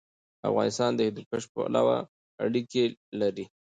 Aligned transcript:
افغانستان 0.49 0.91
د 0.95 0.99
هندوکش 1.07 1.43
پلوه 1.53 1.97
اړیکې 2.45 2.83
لري. 3.21 3.45